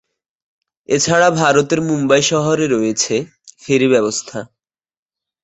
[0.89, 3.15] এছাড়া ভারতের মুম্বাই শহরে রয়েছে
[3.61, 4.39] ফেরী ব্যবস্থা।